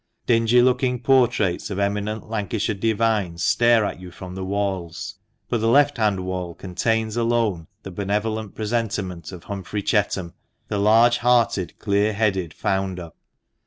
Dingy 0.25 0.63
looking 0.63 0.99
portraits 0.99 1.69
of 1.69 1.77
eminent 1.77 2.27
Lancashire 2.27 2.73
divines 2.73 3.43
stare 3.43 3.85
at 3.85 3.99
you 3.99 4.09
from 4.09 4.33
the 4.33 4.43
walls; 4.43 5.19
but 5.47 5.59
the 5.59 5.67
left 5.67 5.97
hand 5.99 6.21
wall 6.25 6.55
contains 6.55 7.15
alone 7.15 7.67
the 7.83 7.91
benevolent 7.91 8.55
presentment 8.55 9.31
of 9.31 9.43
Humphrey 9.43 9.83
Chetham, 9.83 10.33
the 10.69 10.79
large 10.79 11.19
hearted, 11.19 11.77
clear 11.77 12.13
headed 12.13 12.51
founder. 12.51 13.11